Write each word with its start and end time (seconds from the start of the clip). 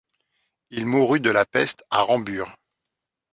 Il 0.71 0.87
mourut 0.87 1.19
de 1.19 1.29
la 1.29 1.45
peste 1.45 1.83
à 1.91 2.01
Rambures. 2.01 2.57